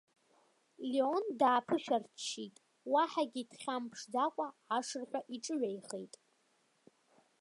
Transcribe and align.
Леон 0.89 1.25
дааԥышәарччеит, 1.39 2.55
уаҳагьы 2.91 3.43
дхьамԥшӡакәа 3.49 4.47
ашырҳәа 4.77 5.21
иҿыҩаихеит. 5.35 6.13